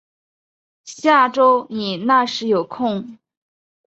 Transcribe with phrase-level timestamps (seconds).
[0.85, 3.19] 下周你那时有空